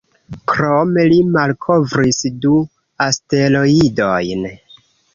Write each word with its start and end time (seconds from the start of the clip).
Krome 0.51 1.03
li 1.11 1.19
malkovris 1.35 2.21
du 2.47 2.57
asteroidojn. 3.09 4.53